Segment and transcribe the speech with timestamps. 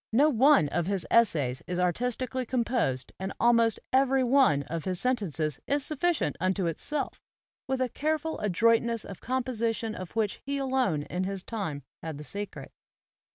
[0.11, 5.59] No one of his essays is artistically composed and almost every one of his sentences
[5.67, 7.21] is sufficient unto it self,
[7.67, 12.23] with a careful adroitness of composition of which he alone in his time had the
[12.23, 12.71] secret.